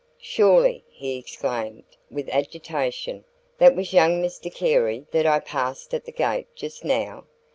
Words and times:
"Surely," 0.19 0.83
he 0.89 1.15
exclaimed, 1.15 1.83
with 2.09 2.27
agitation, 2.29 3.23
"that 3.59 3.75
was 3.75 3.93
young 3.93 4.19
Mr 4.19 4.51
Carey 4.51 5.05
that 5.11 5.27
I 5.27 5.39
passed 5.39 5.93
at 5.93 6.05
the 6.05 6.11
gate 6.11 6.47
just 6.55 6.83
now? 6.83 7.25